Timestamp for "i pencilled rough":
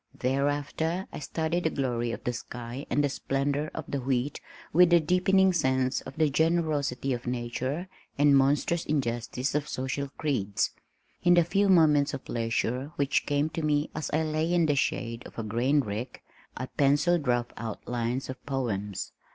16.57-17.51